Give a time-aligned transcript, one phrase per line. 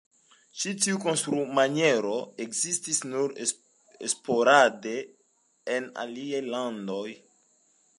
[0.61, 2.15] Ĉi tiu konstrumaniero
[2.47, 3.37] ekzistis nur
[4.17, 4.99] sporade
[5.77, 7.09] en aliaj landoj.